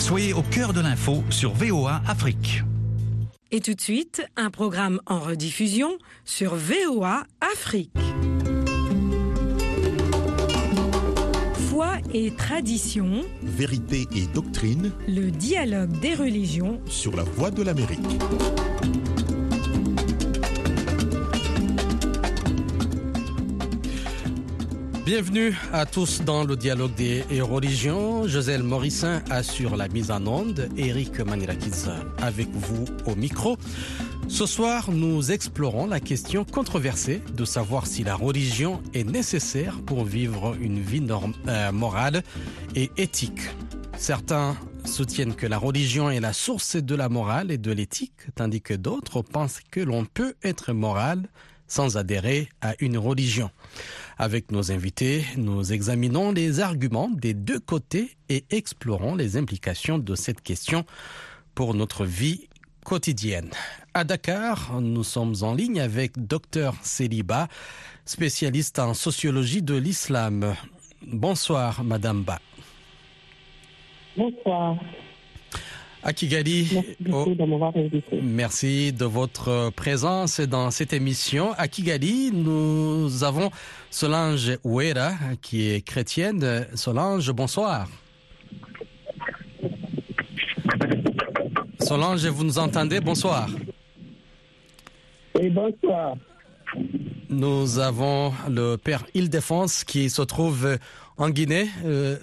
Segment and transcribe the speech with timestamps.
[0.00, 2.64] Soyez au cœur de l'info sur VOA Afrique.
[3.50, 5.90] Et tout de suite, un programme en rediffusion
[6.24, 7.90] sur VOA Afrique.
[11.68, 18.00] Foi et tradition, Vérité et doctrine le dialogue des religions sur la voie de l'Amérique.
[25.12, 28.28] Bienvenue à tous dans le dialogue des religions.
[28.28, 30.68] Joselle Morissin assure la mise en onde.
[30.76, 31.88] Eric Manirakis
[32.22, 33.56] avec vous au micro.
[34.28, 40.04] Ce soir, nous explorons la question controversée de savoir si la religion est nécessaire pour
[40.04, 41.04] vivre une vie
[41.48, 42.22] euh, morale
[42.76, 43.50] et éthique.
[43.98, 48.62] Certains soutiennent que la religion est la source de la morale et de l'éthique, tandis
[48.62, 51.28] que d'autres pensent que l'on peut être moral
[51.70, 53.50] sans adhérer à une religion.
[54.18, 60.14] Avec nos invités, nous examinons les arguments des deux côtés et explorons les implications de
[60.14, 60.84] cette question
[61.54, 62.48] pour notre vie
[62.84, 63.50] quotidienne.
[63.94, 67.48] À Dakar, nous sommes en ligne avec Dr Céliba,
[68.04, 70.54] spécialiste en sociologie de l'islam.
[71.06, 72.40] Bonsoir, Madame Ba.
[74.16, 74.76] Bonsoir.
[76.02, 78.20] À Kigali, Merci oh, de m'avoir invité.
[78.22, 81.52] Merci de votre présence dans cette émission.
[81.58, 83.50] À Kigali, nous avons
[83.90, 85.12] Solange Ouera,
[85.42, 86.66] qui est chrétienne.
[86.74, 87.86] Solange, bonsoir.
[91.80, 93.00] Solange, vous nous entendez?
[93.00, 93.50] Bonsoir.
[95.38, 96.14] Et bonsoir.
[97.28, 100.78] Nous avons le père Île-Défense qui se trouve
[101.18, 102.16] en Guinée, euh,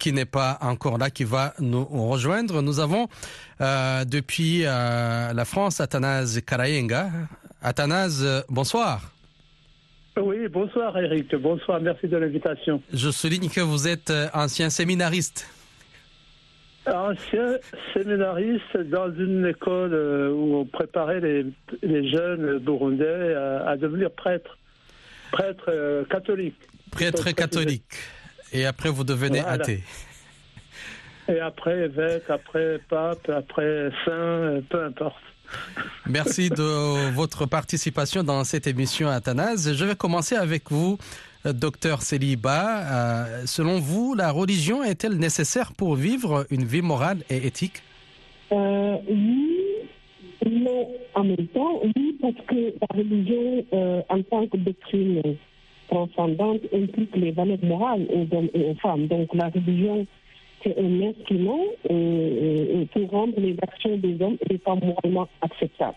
[0.00, 2.62] qui n'est pas encore là, qui va nous rejoindre.
[2.62, 3.06] Nous avons
[3.60, 7.10] euh, depuis euh, la France Athanase Karayenga.
[7.62, 9.12] Athanase, bonsoir.
[10.16, 11.36] Oui, bonsoir Eric.
[11.36, 12.82] Bonsoir, merci de l'invitation.
[12.92, 15.46] Je souligne que vous êtes euh, ancien séminariste.
[16.86, 17.58] Ancien
[17.92, 19.94] séminariste dans une école
[20.32, 21.46] où on préparait les,
[21.82, 24.56] les jeunes burundais à, à devenir prêtres,
[25.30, 26.56] prêtres catholiques.
[26.90, 27.84] Prêtre Prêtre catholique.
[28.52, 29.62] Et après, vous devenez Voilà.
[29.62, 29.82] athée.
[31.28, 35.16] Et après évêque, après pape, après saint, peu importe.
[36.06, 39.74] Merci de votre participation dans cette émission, Athanase.
[39.74, 40.98] Je vais commencer avec vous,
[41.44, 42.80] docteur Céliba.
[42.80, 47.82] Euh, selon vous, la religion est-elle nécessaire pour vivre une vie morale et éthique?
[48.52, 49.56] Euh, oui,
[50.46, 55.22] non, en même temps, oui, parce que la religion, euh, en tant que doctrine
[55.90, 59.06] transcendante, implique les valeurs morales aux hommes et aux femmes.
[59.08, 60.06] Donc la religion,
[60.62, 65.28] c'est un instrument euh, euh, pour rendre les actions des hommes et des femmes moralement
[65.42, 65.96] acceptables.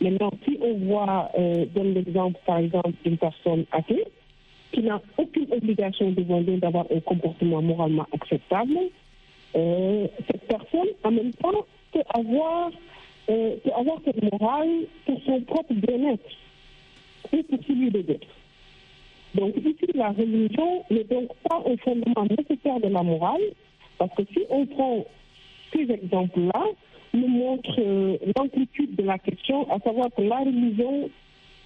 [0.00, 4.04] Maintenant, si on voit, euh, donne l'exemple, par exemple, d'une personne athée,
[4.72, 8.76] qui n'a aucune obligation devant Dieu d'avoir un comportement moralement acceptable,
[9.56, 12.70] euh, cette personne, en même temps, peut avoir,
[13.30, 14.68] euh, peut avoir cette morale
[15.06, 16.28] pour son propre bien-être
[17.32, 18.26] et pour celui des autres.
[19.34, 23.42] Donc ici, la religion n'est donc pas un fondement nécessaire de la morale,
[23.98, 25.04] parce que si on prend
[25.72, 26.64] ces exemples-là,
[27.14, 31.10] nous montre euh, l'amplitude de la question, à savoir que la religion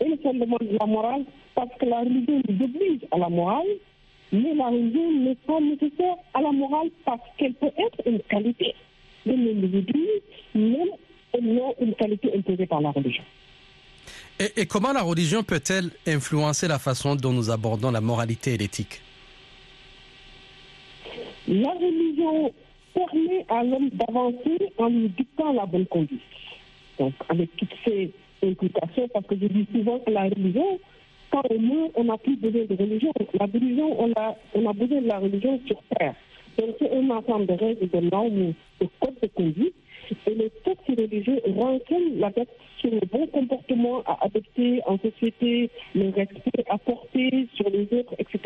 [0.00, 1.24] est le fondement de la morale,
[1.54, 3.66] parce que la religion nous oblige à la morale,
[4.32, 8.74] mais la religion n'est pas nécessaire à la morale parce qu'elle peut être une qualité
[9.26, 10.06] de l'individu,
[10.54, 10.88] même
[11.42, 13.24] non une qualité imposée par la religion.
[14.38, 19.00] Et, comment la religion peut-elle influencer la façon dont nous abordons la moralité et l'éthique?
[21.48, 22.52] La religion
[22.94, 26.20] permet à l'homme d'avancer en lui dictant la bonne conduite.
[26.98, 28.10] Donc, avec toutes ces
[28.44, 30.78] implications, parce que je dis souvent que la religion,
[31.30, 33.12] quand on meurt, on n'a plus besoin de religion.
[33.38, 34.12] La religion, on
[34.68, 36.14] a besoin de la religion sur terre.
[36.58, 39.74] Donc, c'est un ensemble de règles, de normes, de codes de conduite.
[40.26, 42.48] Et les textes religieux renseignent la tête
[42.78, 48.40] sur le bon comportement à adopter en société, le respect porter sur les autres, etc.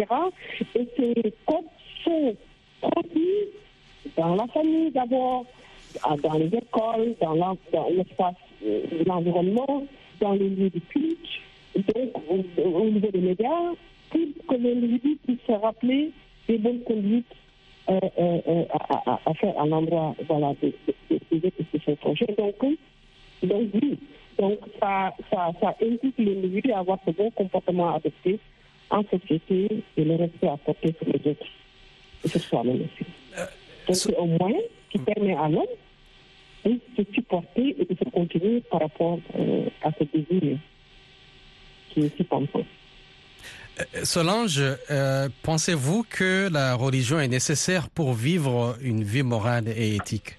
[0.74, 1.64] Et ces codes
[2.04, 2.36] sont
[2.80, 3.48] transmis
[4.16, 5.46] dans la famille d'abord,
[6.22, 7.56] dans les écoles, dans
[7.90, 8.34] l'espace,
[8.66, 9.86] euh, l'environnement,
[10.20, 10.80] dans les lieux de
[11.74, 13.72] donc au, au niveau des médias,
[14.10, 16.10] pour que l'individu puisse se rappeler
[16.48, 17.24] des bonnes conduites
[17.88, 21.96] euh, euh, euh, à, à- faire à l'endroit voilà, de, de, de, de, de ses
[21.96, 22.26] projets.
[22.38, 22.54] Donc,
[23.42, 23.98] donc oui,
[24.38, 28.38] donc ça, ça, ça implique l'individu à avoir ce bon comportement à adopter
[28.90, 31.46] en société et le respect à porter sur les autres
[32.24, 33.04] et sur soi-même aussi.
[33.86, 35.64] Donc c'est un moyen qui permet à l'homme
[36.64, 40.56] de se supporter et de se continuer par rapport euh, à ce désir
[41.90, 42.64] qui est si pensant.
[44.04, 44.60] Solange,
[44.90, 50.36] euh, pensez-vous que la religion est nécessaire pour vivre une vie morale et éthique?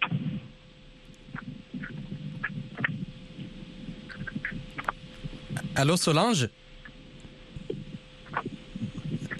[5.76, 6.50] Allô Solange?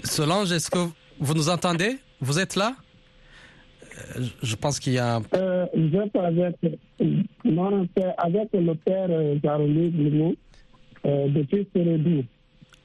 [0.02, 0.78] Solange, est-ce que
[1.20, 1.96] vous nous entendez?
[2.20, 2.74] Vous êtes là?
[4.16, 5.20] Euh, Je pense qu'il y a.
[5.34, 6.56] Euh, je avec,
[7.44, 7.86] non,
[8.18, 10.34] avec le père euh, Jaroni Glimou,
[11.06, 12.24] euh, depuis Sérédou.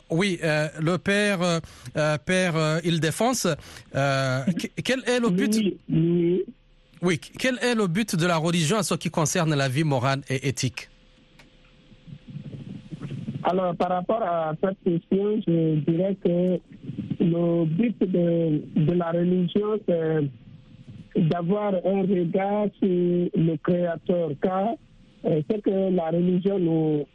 [0.10, 1.60] Oui, euh, le père, euh,
[1.98, 3.48] euh, père euh, Île-Défense,
[3.94, 5.56] que- quel est le but?
[5.56, 6.44] Lui, lui,
[7.02, 10.22] Oui, quel est le but de la religion en ce qui concerne la vie morale
[10.30, 10.90] et éthique?
[13.44, 16.60] Alors, par rapport à cette question, je dirais que
[17.24, 20.30] le but de, de la religion, c'est
[21.30, 24.70] d'avoir un regard sur le Créateur, car
[25.24, 27.06] ce que la religion nous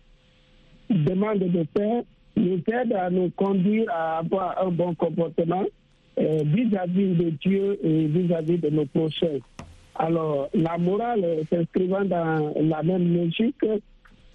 [0.91, 2.02] demande de faire
[2.36, 5.64] nous aide à nous conduire à avoir un bon comportement
[6.19, 9.38] euh, vis-à-vis de Dieu et vis-à-vis de nos prochains.
[9.96, 13.64] Alors, la morale s'inscrivant dans la même logique,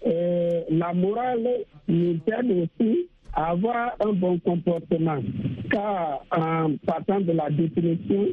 [0.05, 1.47] euh, la morale
[1.87, 2.51] nous aide
[2.81, 5.19] aussi à avoir un bon comportement.
[5.69, 8.27] Car en partant de la définition,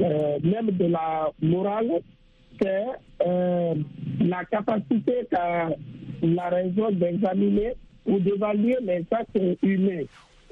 [0.00, 2.00] euh, même de la morale,
[2.60, 2.84] c'est
[3.26, 3.74] euh,
[4.20, 5.70] la capacité qu'a
[6.22, 7.74] la raison d'examiner
[8.06, 10.04] ou d'évaluer les actes humains,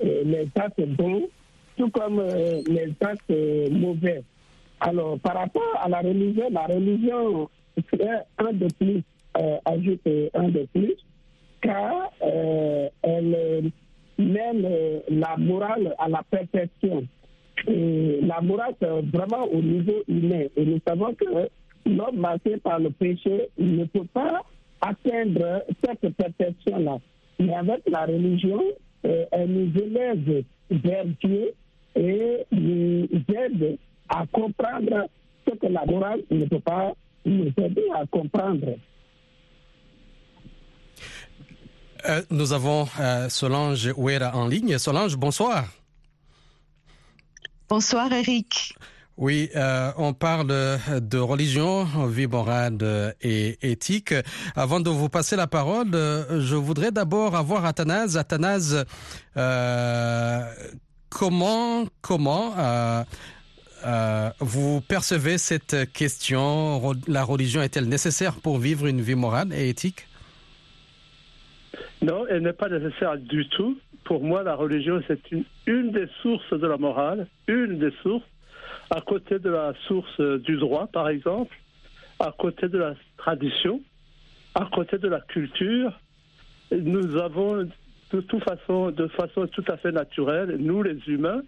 [0.05, 1.29] euh, les actes bons,
[1.77, 2.93] tout comme euh, les
[3.31, 4.23] euh, mauvais.
[4.81, 7.49] Alors, par rapport à la religion, la religion
[7.91, 9.03] serait un de plus,
[9.39, 10.95] euh, ajoute un de plus,
[11.63, 13.71] car elle
[14.19, 14.69] mène
[15.09, 17.07] la morale à la perfection.
[17.67, 20.45] La morale, c'est vraiment au niveau humain.
[20.57, 21.49] Et nous savons que
[21.87, 24.43] l'homme marqué par le péché ne peut pas
[24.83, 26.99] atteindre cette perfection-là.
[27.39, 28.63] Mais avec la religion,
[29.05, 31.53] euh, elle nous élève vers Dieu
[31.97, 33.79] et nous aide
[34.09, 35.09] à comprendre
[35.47, 36.93] ce que la morale ne peut pas
[37.25, 38.77] nous aider à comprendre.
[42.07, 44.77] Euh, Nous avons euh, Solange Ouera en ligne.
[44.79, 45.65] Solange, bonsoir.
[47.69, 48.75] Bonsoir Eric.
[49.17, 54.13] Oui, euh, on parle de religion, vie morale euh, et éthique.
[54.57, 58.17] Avant de vous passer la parole, euh, je voudrais d'abord avoir Athanase.
[58.17, 58.85] Athanase,
[59.37, 60.41] euh,
[61.11, 63.05] comment, comment euh,
[63.87, 66.81] euh, vous percevez cette question?
[67.07, 70.09] La religion est-elle nécessaire pour vivre une vie morale et éthique?
[72.03, 73.79] Non, elle n'est pas nécessaire du tout.
[74.05, 75.21] Pour moi, la religion, c'est
[75.67, 78.27] une des sources de la morale, une des sources,
[78.91, 81.57] à côté de la source euh, du droit, par exemple,
[82.19, 83.81] à côté de la tradition,
[84.55, 85.93] à côté de la culture.
[86.71, 87.69] Nous avons
[88.13, 91.43] de toute façon, de façon tout à fait naturelle, nous les humains,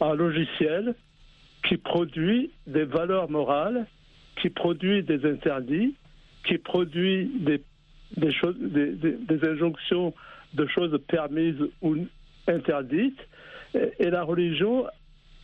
[0.00, 0.94] un logiciel
[1.66, 3.86] qui produit des valeurs morales,
[4.40, 5.94] qui produit des interdits,
[6.44, 7.62] qui produit des
[8.16, 8.32] des,
[9.02, 10.14] des, injonctions
[10.54, 11.96] de choses permises ou
[12.46, 13.20] interdites.
[13.74, 14.86] Et la religion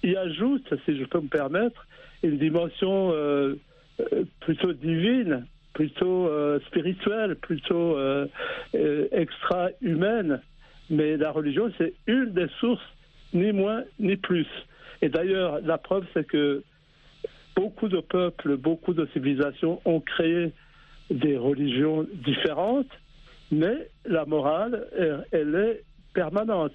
[0.05, 1.87] y ajoute, si je peux me permettre,
[2.23, 3.55] une dimension euh,
[4.01, 7.97] euh, plutôt divine, plutôt euh, spirituelle, plutôt
[9.13, 10.41] extra-humaine.
[10.91, 12.83] Mais la religion, c'est une des sources,
[13.33, 14.47] ni moins ni plus.
[15.03, 16.63] Et d'ailleurs, la preuve, c'est que
[17.57, 20.53] beaucoup de peuples, beaucoup de civilisations ont créé
[21.11, 22.91] des religions différentes,
[23.51, 25.83] mais la morale, elle, elle est
[26.15, 26.73] permanente.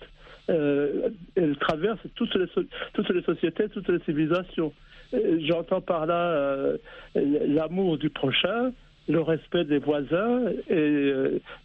[0.50, 2.46] Euh, elle traverse toutes les,
[2.94, 4.74] toutes les sociétés, toutes les civilisations.
[5.14, 6.78] Euh, J'entends par là euh,
[7.16, 8.72] l'amour du prochain,
[9.08, 11.14] le respect des voisins et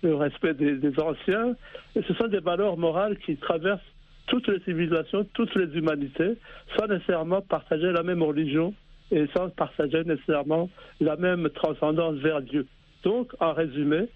[0.02, 1.54] le respect des, des anciens.
[1.94, 3.80] Et ce sont des valeurs morales qui traversent
[4.26, 6.36] toutes les civilisations, toutes les humanités,
[6.76, 8.74] sans nécessairement partager la même religion
[9.10, 12.66] et sans partager nécessairement la même transcendance vers Dieu.
[13.02, 14.08] Donc, en résumé,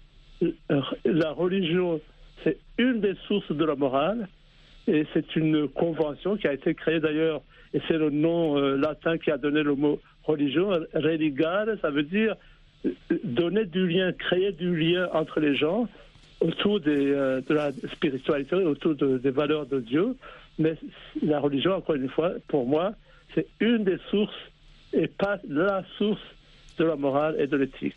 [1.05, 2.01] la religion,
[2.43, 4.27] c'est une des sources de la morale
[4.87, 7.41] et c'est une convention qui a été créée d'ailleurs,
[7.73, 12.03] et c'est le nom euh, latin qui a donné le mot religion, religare, ça veut
[12.03, 12.35] dire
[12.85, 12.91] euh,
[13.23, 15.87] donner du lien, créer du lien entre les gens
[16.41, 20.15] autour euh, de la spiritualité, autour de- des valeurs de Dieu.
[20.57, 20.75] Mais
[21.21, 22.93] la religion, encore une fois, pour moi,
[23.35, 24.33] c'est une des sources
[24.93, 26.21] et pas la source
[26.79, 27.95] de la morale et de l'éthique.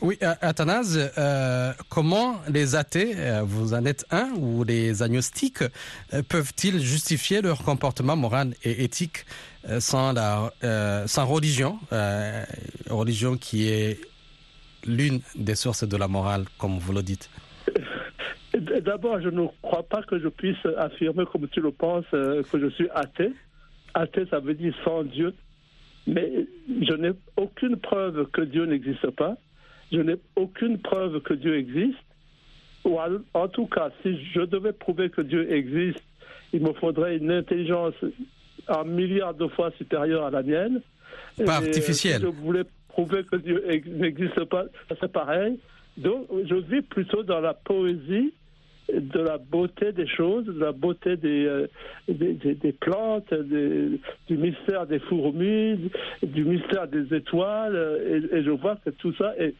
[0.00, 5.64] Oui, euh, Athanase, euh, comment les athées, euh, vous en êtes un, ou les agnostiques,
[6.28, 9.24] peuvent-ils justifier leur comportement moral et éthique
[9.80, 10.50] sans, la,
[11.06, 11.78] sans religion,
[12.88, 14.00] religion qui est
[14.86, 17.28] l'une des sources de la morale, comme vous le dites?
[18.84, 22.68] D'abord, je ne crois pas que je puisse affirmer, comme tu le penses, que je
[22.70, 23.32] suis athée.
[23.94, 25.34] Athée, ça veut dire sans Dieu.
[26.06, 29.36] Mais je n'ai aucune preuve que Dieu n'existe pas.
[29.92, 31.98] Je n'ai aucune preuve que Dieu existe.
[32.84, 32.98] Ou
[33.34, 36.02] en, tout cas, si je devais prouver que Dieu existe,
[36.52, 37.94] il me faudrait une intelligence
[38.68, 40.80] un milliard de fois supérieure à la mienne.
[41.44, 42.20] Pas artificielle.
[42.20, 44.64] Si je voulais prouver que Dieu n'existe pas,
[45.00, 45.58] c'est pareil.
[45.96, 48.32] Donc, je vis plutôt dans la poésie
[48.92, 51.66] de la beauté des choses, de la beauté des, euh,
[52.08, 54.00] des, plantes, du
[54.36, 55.90] mystère des fourmis,
[56.22, 57.76] du mystère des étoiles.
[58.32, 59.54] Et, je vois que tout ça est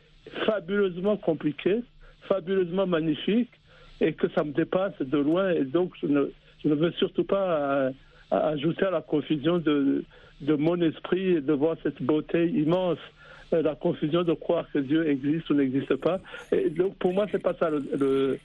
[0.46, 1.80] fabuleusement compliqué,
[2.28, 3.50] fabuleusement magnifique,
[4.00, 5.50] et que ça me dépasse de loin.
[5.50, 7.90] Et donc, je ne, veux surtout pas euh,
[8.30, 10.04] ajouter à la confusion de,
[10.40, 12.98] mon esprit de voir cette beauté immense
[13.52, 16.20] euh, la confusion de croire que Dieu existe ou n'existe pas.
[16.52, 18.38] Et donc, pour moi, c'est pas ça le,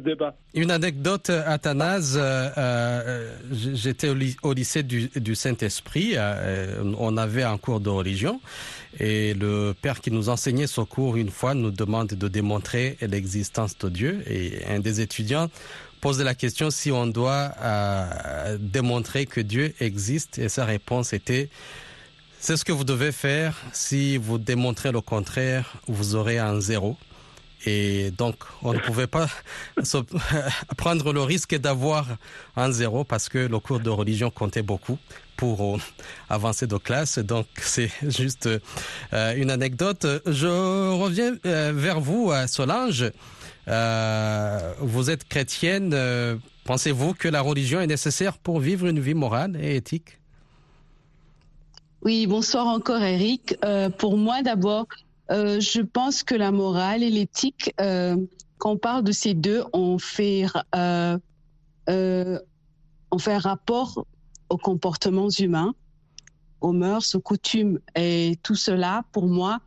[0.00, 0.34] débat.
[0.54, 2.18] Une anecdote, Athanase.
[2.20, 4.08] Euh, euh, j'étais
[4.42, 6.16] au, lycée du, Saint-Esprit.
[6.98, 8.40] on avait un cours de religion.
[9.00, 13.76] Et le père qui nous enseignait ce cours, une fois, nous demande de démontrer l'existence
[13.78, 14.22] de Dieu.
[14.26, 15.48] Et un des étudiants
[16.00, 17.52] pose la question si on doit
[18.58, 20.38] démontrer que Dieu existe.
[20.38, 21.48] Et sa réponse était
[22.42, 23.56] c'est ce que vous devez faire.
[23.72, 26.96] Si vous démontrez le contraire, vous aurez un zéro.
[27.64, 29.28] Et donc, on ne pouvait pas
[30.76, 32.06] prendre le risque d'avoir
[32.56, 34.98] un zéro parce que le cours de religion comptait beaucoup
[35.36, 35.78] pour euh,
[36.28, 37.18] avancer de classe.
[37.18, 38.48] Donc, c'est juste
[39.12, 40.06] euh, une anecdote.
[40.26, 43.10] Je reviens euh, vers vous, Solange.
[43.66, 45.96] vous êtes chrétienne.
[46.64, 50.18] Pensez-vous que la religion est nécessaire pour vivre une vie morale et éthique?
[52.04, 53.56] Oui, bonsoir encore Eric.
[53.64, 54.86] Euh, pour moi d'abord,
[55.32, 58.16] euh, je pense que la morale et l'éthique, euh,
[58.58, 60.46] quand on parle de ces deux, on fait,
[60.76, 61.18] on
[63.18, 64.06] fait rapport
[64.48, 65.74] aux comportements humains,
[66.60, 67.80] aux mœurs, aux coutumes.
[67.96, 69.60] Et tout cela, pour moi,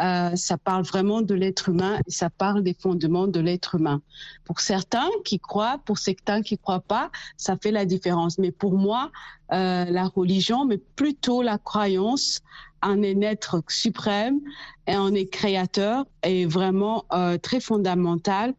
[0.00, 4.02] euh, ça parle vraiment de l'être humain et ça parle des fondements de l'être humain.
[4.44, 8.38] Pour certains qui croient, pour certains qui croient pas, ça fait la différence.
[8.38, 9.12] Mais pour moi,
[9.52, 12.40] euh, la religion, mais plutôt la croyance
[12.84, 14.40] en un être suprême
[14.86, 18.54] et en est créateur est vraiment euh, très fondamental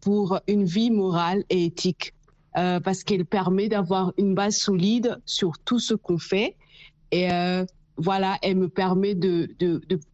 [0.00, 2.12] pour une vie morale et éthique.
[2.58, 6.56] Euh, parce qu'elle permet d'avoir une base solide sur tout ce qu'on fait
[7.10, 7.64] et euh,
[7.96, 9.48] voilà, elle me permet de,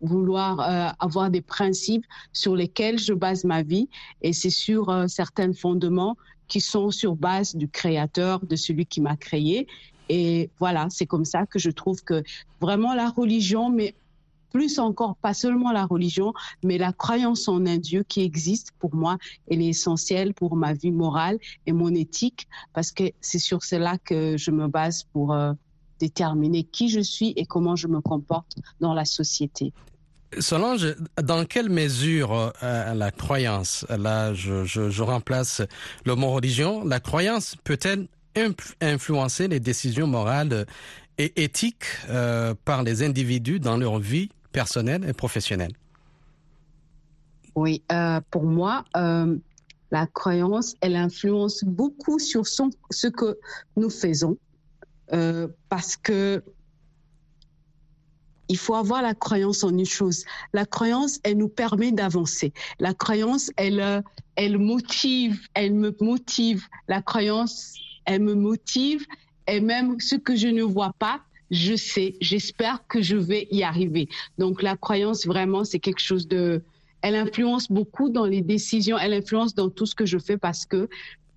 [0.01, 0.61] vouloir
[1.01, 3.89] avoir des principes sur lesquels je base ma vie
[4.21, 6.17] et c'est sur certains fondements
[6.49, 9.67] qui sont sur base du créateur, de celui qui m'a créé.
[10.09, 12.23] Et voilà, c'est comme ça que je trouve que
[12.61, 13.95] vraiment la religion, mais
[14.51, 16.33] plus encore, pas seulement la religion,
[16.65, 19.19] mais la croyance en un Dieu qui existe pour moi,
[19.51, 23.99] elle est essentielle pour ma vie morale et mon éthique, parce que c'est sur cela
[23.99, 25.53] que je me base pour, euh,
[25.99, 29.73] déterminer qui je suis et comment je me comporte dans la société.
[30.39, 35.63] Solange, dans quelle mesure euh, la croyance, là je, remplace
[36.05, 38.09] le mot religion, la croyance peut-elle
[38.81, 40.67] influencer les décisions morales
[41.19, 45.73] et éthiques euh, par les individus dans leur vie personnelle et professionnelle
[47.55, 48.85] Oui, euh, pour moi,
[49.91, 53.39] la croyance, elle influence beaucoup sur ce que
[53.77, 54.37] nous faisons
[55.13, 56.43] euh, parce que
[58.51, 60.25] il faut avoir la croyance en une chose.
[60.55, 62.55] La croyance, elle nous permet d'avancer.
[62.79, 64.03] La croyance, elle,
[64.37, 66.65] elle motive, elle me motive.
[66.89, 67.75] La croyance,
[68.09, 69.05] elle me motive.
[69.47, 73.63] Et même ce que je ne vois pas, je sais, j'espère que je vais y
[73.63, 74.09] arriver.
[74.39, 76.63] Donc la croyance, vraiment, c'est quelque chose de...
[77.03, 80.67] Elle influence beaucoup dans les décisions, elle influence dans tout ce que je fais parce
[80.67, 80.89] que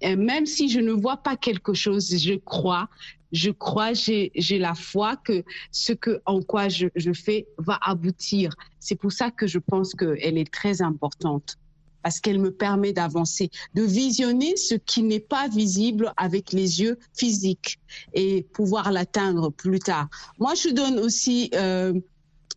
[0.01, 2.89] même si je ne vois pas quelque chose, je crois,
[3.31, 8.55] je crois, j'ai la foi que ce que en quoi je, je fais va aboutir.
[8.79, 11.57] C'est pour ça que je pense qu'elle est très importante
[12.03, 16.97] parce qu'elle me permet d'avancer, de visionner ce qui n'est pas visible avec les yeux
[17.13, 17.79] physiques
[18.13, 20.07] et pouvoir l'atteindre plus tard.
[20.39, 21.93] Moi, je donne aussi euh,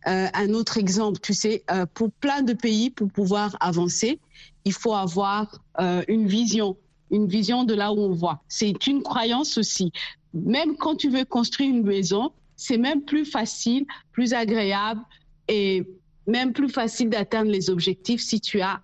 [0.07, 1.19] euh, un autre exemple.
[1.21, 4.19] Tu sais, euh, pour plein de pays, pour pouvoir avancer,
[4.65, 6.77] il faut avoir euh, une vision,
[7.11, 8.43] une vision de là où on voit.
[8.47, 9.91] C'est une croyance aussi
[10.35, 15.01] même quand tu veux construire une maison, c'est même plus facile, plus agréable
[15.47, 15.87] et
[16.27, 18.81] même plus facile d'atteindre les objectifs si tu as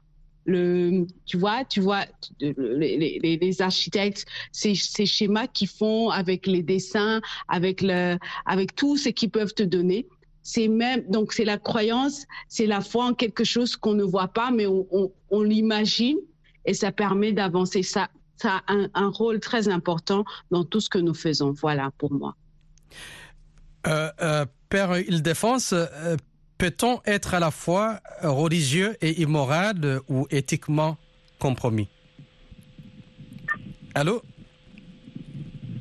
[1.26, 2.06] tu vois, tu vois,
[2.40, 9.10] les, architectes, ces, ces, schémas qu'ils font avec les dessins, avec le, avec tout ce
[9.10, 10.08] qu'ils peuvent te donner.
[10.44, 14.30] C'est même, donc c'est la croyance, c'est la foi en quelque chose qu'on ne voit
[14.30, 16.18] pas, mais on l'imagine
[16.66, 17.84] et ça permet d'avancer.
[17.84, 18.10] Ça,
[18.42, 21.52] ça a un, rôle très important dans tout ce que nous faisons.
[21.52, 22.36] Voilà pour moi.
[23.88, 26.18] Euh, euh, Père Île-Défense, euh,
[26.62, 30.96] peut-on être à la fois religieux et immoral ou éthiquement
[31.40, 31.88] compromis?
[33.96, 34.22] Allô?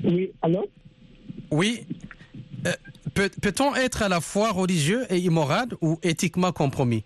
[0.03, 0.71] Oui, allô?
[1.51, 1.87] Oui.
[3.13, 7.05] Peut, on être à la fois religieux et immoral ou éthiquement compromis?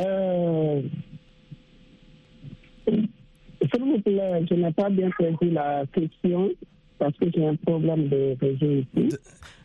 [0.00, 0.82] Euh,
[2.88, 6.50] S'il vous plaît, je n'ai pas bien compris la question
[6.98, 9.16] parce que j'ai un problème de réseau ici.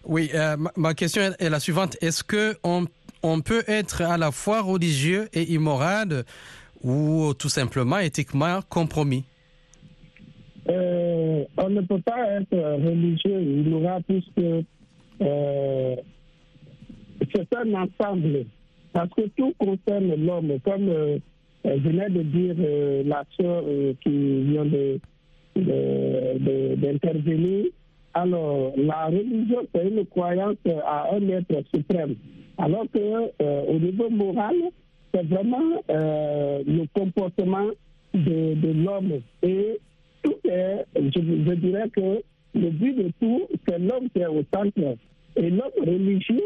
[0.06, 1.98] Oui, euh, ma, question est la suivante.
[2.02, 2.86] Est-ce que on,
[3.42, 6.24] peut être à la fois religieux et immoral
[6.84, 9.24] ou tout simplement éthiquement compromis?
[10.70, 14.66] Euh, On ne peut pas être religieux et immoral puisque
[15.22, 15.96] euh,
[17.34, 18.46] c'est un ensemble.
[18.92, 21.18] Parce que tout concerne l'homme, comme euh,
[21.64, 22.56] venait de dire
[23.06, 25.00] la euh, qui vient de,
[26.76, 27.66] d'intervenir.
[28.14, 30.56] Alors, la religion, c'est une croyance
[30.86, 32.16] à un être suprême.
[32.58, 34.56] Alors que au niveau moral,
[35.14, 37.68] c'est vraiment le comportement
[38.14, 39.20] de, de l'homme.
[39.42, 39.80] Et
[40.22, 42.22] tout est, je, je, dirais que
[42.56, 44.98] le but de tout, c'est l'homme qui est au centre.
[45.36, 46.42] Et l'homme religieux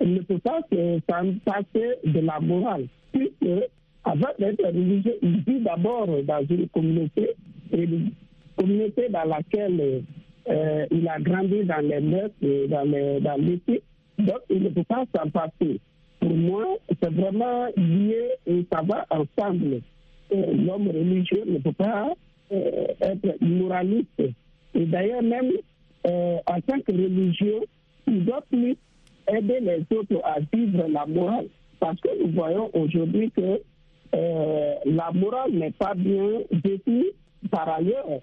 [0.00, 3.68] ne peut pas s'en passer de la morale, puisque
[4.04, 7.30] avant d'être religieux, il vit d'abord dans une communauté,
[7.72, 8.10] et une
[8.56, 10.02] communauté dans laquelle
[10.48, 13.82] euh, il a grandi dans les mœurs, dans, dans l'éthique,
[14.18, 15.80] donc il ne peut pas s'en passer.
[16.18, 19.80] Pour moi, c'est vraiment lié et ça va ensemble.
[20.32, 22.12] Euh, l'homme religieux ne peut pas
[22.52, 24.22] euh, être moraliste.
[24.74, 25.50] Et d'ailleurs, même
[26.04, 27.60] en tant que religieux,
[28.06, 28.76] il doit plus
[29.28, 31.46] aider les autres à vivre la morale.
[31.78, 33.60] Parce que nous voyons aujourd'hui que
[34.12, 37.10] la morale n'est pas bien définie.
[37.50, 38.20] Par ailleurs,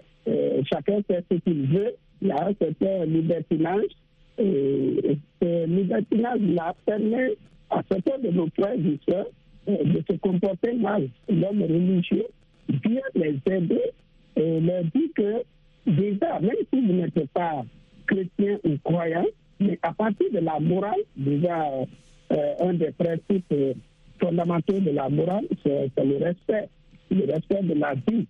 [0.70, 1.94] chacun fait ce qu'il veut.
[2.22, 3.90] Un certain libertinage.
[4.38, 7.34] Et ce libertinage-là permet
[7.70, 8.98] à certains de nos frères et
[9.68, 11.08] euh, de se comporter mal.
[11.28, 12.26] L'homme religieux
[12.68, 13.82] vient les aider
[14.36, 15.42] et leur dit que
[15.86, 17.64] déjà, même si vous n'êtes pas
[18.06, 19.26] chrétien ou croyant,
[19.60, 21.66] mais à partir de la morale, déjà,
[22.60, 23.54] un des principes
[24.20, 26.68] fondamentaux de la morale, c'est le respect,
[27.10, 28.26] le respect de la vie.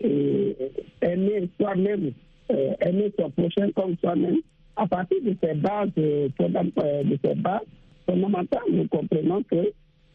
[0.00, 0.56] Et
[1.00, 2.12] aimer soi-même,
[2.50, 4.38] euh, aimer son prochain comme soi-même,
[4.76, 7.60] à partir de ces bases, euh, de ces bases
[8.06, 9.72] fondamentales, nous comprenons que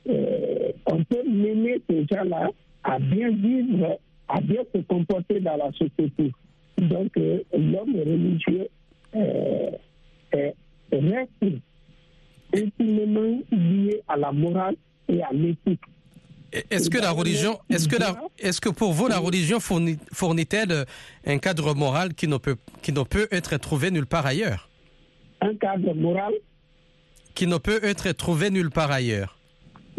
[0.09, 2.49] euh, on peut mener ces gens-là
[2.83, 6.31] à bien vivre, à bien se comporter dans la société.
[6.77, 8.67] Donc, l'homme religieux
[9.13, 10.53] est,
[10.91, 11.45] reste
[12.53, 14.75] intimement lié à la morale
[15.09, 15.81] et à l'éthique.
[16.51, 20.85] Est-ce que la religion, est-ce que la, est-ce que pour vous la religion fournit, fournit-elle
[21.25, 24.69] un cadre moral qui ne peut, qui ne peut être trouvé nulle part ailleurs?
[25.41, 26.33] Un cadre moral?
[27.35, 29.37] Qui ne peut être trouvé nulle part ailleurs.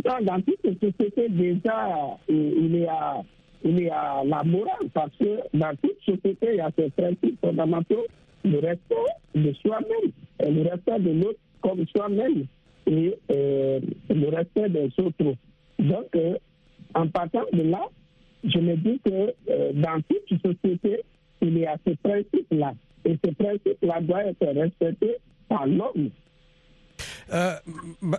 [0.04, 3.22] dans toute société déjà, il y a,
[3.64, 7.38] il y a la morale parce que dans toute société il y a ces principes
[7.40, 8.06] fondamentaux,
[8.44, 8.94] le respect
[9.34, 12.46] de soi-même et le respect de l'autre comme soi-même
[12.86, 15.36] et euh, le respect des autres.
[15.78, 16.36] Donc, euh,
[16.94, 17.80] en partant de là,
[18.44, 21.02] je me dis que euh, dans toute société,
[21.40, 22.74] il y a ce principe-là.
[23.04, 25.16] Et ce principe-là doit être respecté
[25.48, 26.10] par l'homme.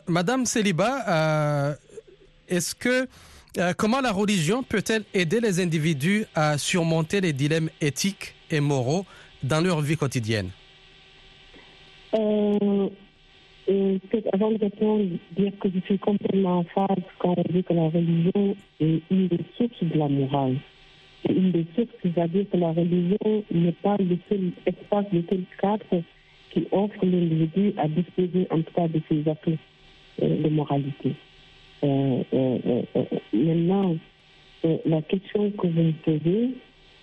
[0.08, 1.76] Madame Céliba,
[2.48, 3.08] est-ce que
[3.78, 9.06] comment la religion peut-elle aider les individus à surmonter les dilemmes éthiques et moraux
[9.44, 10.50] dans leur vie quotidienne?
[14.34, 15.06] Avant de répondre,
[15.38, 19.28] dire que je suis complètement en phase quand on dit que la religion est une
[19.28, 20.56] des sources de la morale.
[21.26, 25.44] C'est une des sources, c'est-à-dire que la religion n'est pas le seul espace, le seul
[25.62, 26.04] cadre
[26.52, 29.50] qui offre l'individu à disposer en tout cas de ses actes
[30.22, 31.14] euh, de moralité.
[31.84, 32.82] Euh, euh,
[33.34, 33.96] maintenant,
[34.86, 36.50] la question que vous me posez,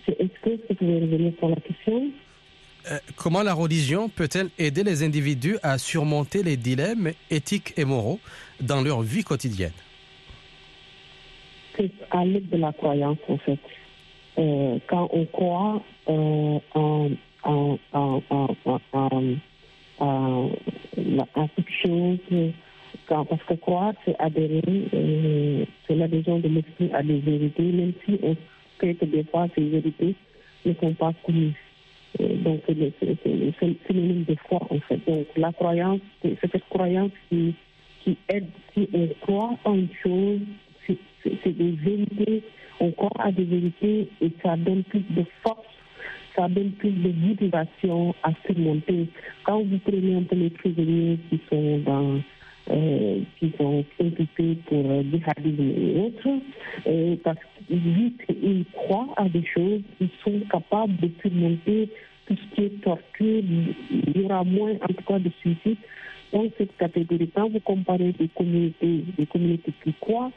[0.05, 2.03] c'est est-ce que vous pouvez revenir sur la question?
[2.03, 2.26] euh,
[3.15, 8.19] comment la religion peut-elle aider les individus à surmonter les dilemmes éthiques et moraux
[8.61, 9.73] dans leur vie quotidienne?
[11.75, 13.59] C'est à l'aide de la croyance, en fait.
[14.39, 17.09] Euh, quand on croit euh, en,
[17.43, 18.47] en, en,
[21.55, 22.19] toute chose,
[23.07, 28.35] parce que croire, c'est adhérer, c'est l'adhésion de l'esprit à des vérités, même si on
[28.79, 30.15] sait que des fois ces vérités
[30.65, 31.53] ne sont pas connues
[32.19, 34.99] donc, c'est le phénomène de foi, en fait.
[35.07, 37.53] Donc, la croyance, c'est cette croyance qui,
[38.03, 40.39] qui aide, si on croit en une chose
[41.23, 42.43] c'est des vérités,
[42.79, 45.65] on croit à des vérités et ça donne plus de force,
[46.35, 49.07] ça donne plus de motivation à surmonter.
[49.43, 52.19] Quand vous prenez un peu les prisonniers qui sont dans
[52.69, 56.41] euh, qui sont occupés pour euh, djihadisme et autres,
[56.87, 61.89] euh, parce qu'ils croient à des choses, ils sont capables de surmonter
[62.27, 63.43] tout ce qui est torture,
[63.89, 65.77] il y aura moins en tout cas de suicides
[66.33, 67.29] dans cette catégorie.
[67.33, 70.31] Quand vous comparez des communautés, des communautés qui croient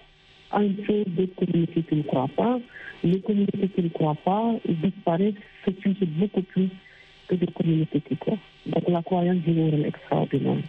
[0.52, 2.60] une chose, des communautés qui ne croient pas,
[3.02, 6.68] les communautés qui ne croient pas disparaissent, se suicident beaucoup plus
[7.28, 8.38] que des communautés qui croient.
[8.66, 10.62] Donc la croyance rôle extraordinaire.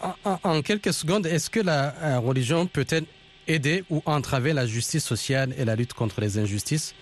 [0.00, 3.04] En, en, quelques secondes, est-ce que la religion peut-elle
[3.48, 6.94] aider ou entraver la justice sociale et la lutte contre les injustices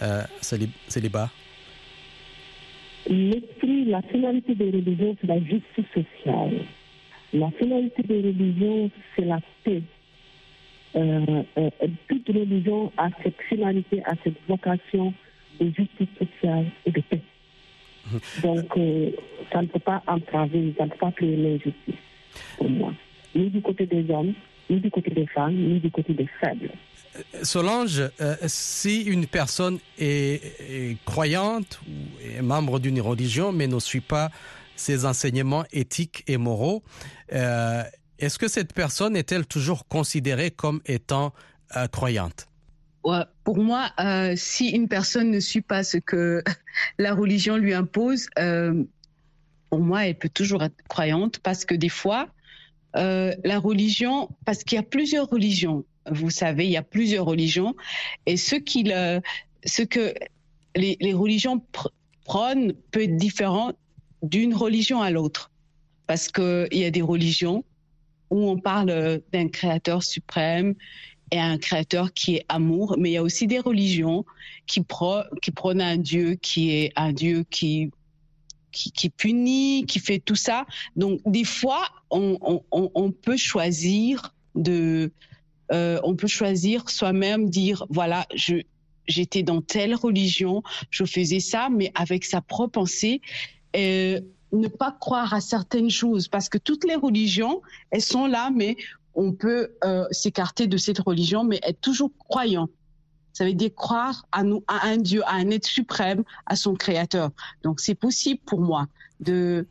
[0.00, 1.30] euh, Célibat?
[3.06, 6.60] L'esprit, la finalité des religions, c'est la justice sociale.
[7.32, 9.82] La finalité des religions, c'est la paix.
[10.96, 11.70] Euh, euh,
[12.08, 15.12] toute religion a cette finalité, a cette vocation
[15.60, 17.20] de justice sociale et de paix.
[18.42, 19.10] Donc, euh,
[19.52, 21.94] ça ne peut pas entraver, ça ne peut pas créer l'injustice
[22.56, 22.92] pour moi.
[23.34, 24.34] Ni du côté des hommes,
[24.70, 26.70] ni du côté des femmes, ni du côté des faibles.
[27.42, 33.78] Solange, euh, si une personne est, est, croyante ou est membre d'une religion mais ne
[33.78, 34.30] suit pas
[34.76, 36.82] ses enseignements éthiques et moraux,
[37.32, 37.82] euh,
[38.18, 41.32] est-ce que cette personne est-elle toujours considérée comme étant
[41.76, 42.48] euh, croyante?
[43.04, 43.90] Ouais, Pour moi,
[44.36, 46.42] si une personne ne suit pas ce que
[46.98, 48.28] la religion lui impose,
[49.70, 52.28] pour moi, elle peut toujours être croyante parce que des fois,
[52.94, 57.76] la religion, parce qu'il y a plusieurs religions, vous savez, il y a plusieurs religions.
[58.26, 58.94] Et ce, qu'il,
[59.64, 60.14] ce que
[60.74, 61.88] les, les religions pr
[62.24, 63.72] prônent peut être différent
[64.22, 65.50] d'une religion à l'autre.
[66.06, 67.64] Parce qu'il y a des religions
[68.30, 70.74] où on parle d'un créateur suprême
[71.30, 74.24] et un créateur qui est amour, mais il y a aussi des religions
[74.66, 77.90] qui, pro, qui prônent un Dieu qui est un Dieu qui,
[78.94, 80.66] qui, punit, qui fait tout ça.
[80.96, 85.12] Donc, des fois, on peut choisir de,
[85.72, 88.56] euh, on peut choisir soi-même, dire voilà, je
[89.06, 93.22] j'étais dans telle religion, je faisais ça, mais avec sa propre pensée.
[93.74, 94.20] Euh,
[94.52, 97.60] ne pas croire à certaines choses, parce que toutes les religions,
[97.90, 98.76] elles sont là, mais
[99.14, 102.68] on peut euh, s'écarter de cette religion, mais être toujours croyant.
[103.38, 106.74] Ça veut dire croire à, nous, à un Dieu, à un être suprême, à son
[106.74, 107.30] créateur.
[107.62, 108.88] Donc c'est possible pour moi
[109.20, 109.64] de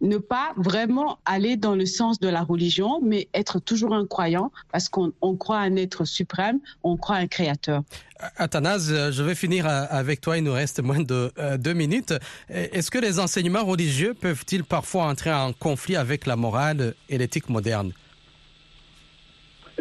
[0.00, 4.52] ne pas vraiment aller dans le sens de la religion, mais être toujours un croyant,
[4.70, 7.82] parce qu'on croit à un être suprême, on croit à un créateur.
[8.36, 12.14] Athanase, je vais finir avec toi, il nous reste moins de euh, deux minutes.
[12.48, 17.48] Est-ce que les enseignements religieux peuvent-ils parfois entrer en conflit avec la morale et l'éthique
[17.48, 17.92] moderne?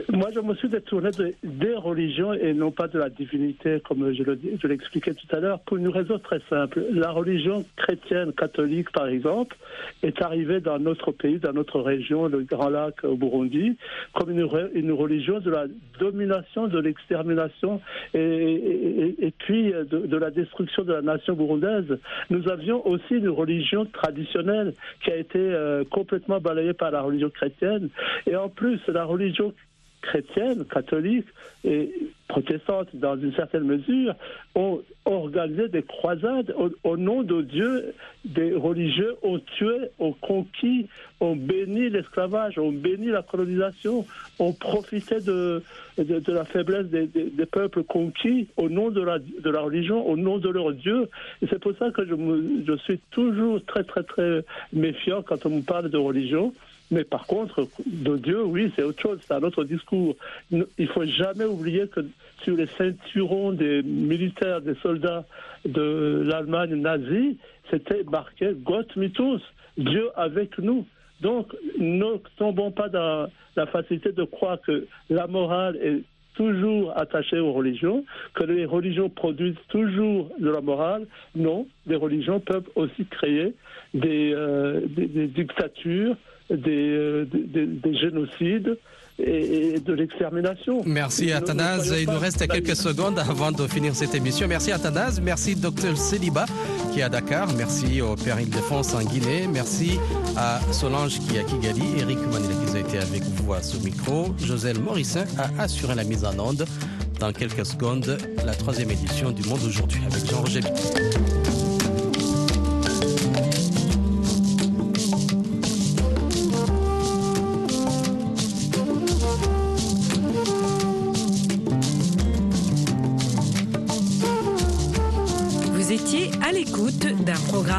[0.10, 4.14] Moi, je me suis détourné de, des religions et non pas de la divinité, comme
[4.14, 6.84] je, le, je l'expliquais tout à l'heure, pour une raison très simple.
[6.94, 9.58] La religion chrétienne catholique, par exemple,
[10.04, 13.78] est arrivée dans notre pays, dans notre région, le Grand Lac au Burundi,
[14.14, 15.66] comme une, religion de la
[16.00, 17.82] domination, de l'extermination
[18.14, 21.98] et, puis de, de, la destruction de la nation burundaise.
[22.30, 27.30] Nous avions aussi une religion traditionnelle qui a été euh, complètement balayée par la religion
[27.30, 27.90] chrétienne.
[28.28, 29.54] Et en plus, la religion
[30.02, 31.28] chrétienne, catholique
[31.64, 31.92] et
[32.28, 34.16] protestante dans une certaine mesure
[34.56, 37.94] ont organisé des croisades au, nom de Dieu.
[38.24, 40.88] Des religieux ont tué, ont conquis,
[41.20, 44.06] ont béni l'esclavage, ont béni la colonisation,
[44.40, 45.62] ont profité de,
[45.98, 50.16] de, la faiblesse des, des, peuples conquis au nom de la, de la religion, au
[50.16, 51.10] nom de leur Dieu.
[51.50, 52.16] C'est pour ça que je,
[52.68, 56.54] je suis toujours très très très méfiant quand on me parle de religion.
[56.92, 60.16] Mais par contre, de Dieu, oui, c'est autre chose, c'est un autre discours.
[60.52, 62.02] Il faut jamais oublier que
[62.44, 65.26] sur les ceinturons des militaires, des soldats
[65.66, 67.38] de l'Allemagne nazie,
[67.70, 69.40] c'était marqué Gott mit uns,
[69.78, 70.86] Dieu avec nous.
[71.22, 76.02] Donc, ne tombons pas dans la facilité de croire que la morale est
[76.36, 81.06] toujours attachée aux religions, que les religions produisent toujours de la morale.
[81.36, 83.54] Non, les religions peuvent aussi créer
[83.94, 86.16] des, euh, dictatures,
[86.52, 88.78] des, euh, des, des, génocides
[89.20, 90.82] et, de l'extermination.
[90.86, 91.94] Merci Athanase.
[92.00, 94.48] Il nous reste quelques secondes avant de finir cette émission.
[94.48, 95.22] Merci Athanase.
[95.22, 96.46] Merci Dr Céliba
[96.92, 97.48] qui est à Dakar.
[97.58, 99.48] Merci au Père Île-de-France en Guinée.
[99.52, 100.00] Merci
[100.36, 101.84] à Solange qui est à Kigali.
[102.00, 104.34] Eric Manila qui a été avec vous à ce micro.
[104.40, 106.66] Joselle Morissin a assuré la mise en onde.
[107.20, 110.62] Dans quelques secondes, la troisième édition du Monde aujourd'hui avec Jean-Roger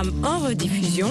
[0.08, 1.10] en rediffusion